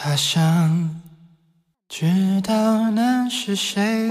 [0.00, 0.88] 他想
[1.88, 2.06] 知
[2.46, 4.08] 道那是谁，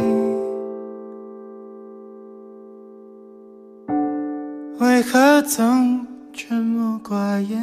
[4.81, 7.57] 为何总沉默寡言？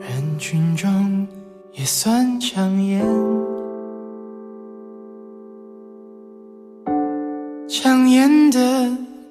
[0.00, 1.24] 人群中
[1.74, 3.06] 也算抢眼，
[7.68, 8.58] 抢眼的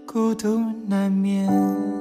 [0.06, 2.01] 孤独难免。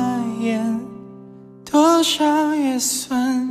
[0.00, 0.80] 觉遮掩，
[1.70, 3.48] 多少也算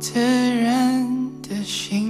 [0.00, 1.06] 自然
[1.42, 2.09] 的行